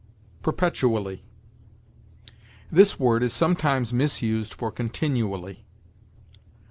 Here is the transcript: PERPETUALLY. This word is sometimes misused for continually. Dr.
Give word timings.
PERPETUALLY. 0.41 1.23
This 2.71 2.99
word 2.99 3.21
is 3.21 3.33
sometimes 3.33 3.93
misused 3.93 4.51
for 4.51 4.71
continually. 4.71 5.53
Dr. 5.57 5.63